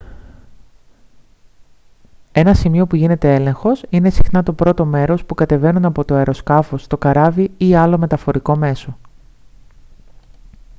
[2.31, 6.87] ένα σημείο που γίνεται έλεγχος είναι συχνά το πρώτο μέρος που κατεβαίνουν από το αεροσκάφος
[6.87, 8.97] το καράβι ή άλλο μεταφορικό μέσο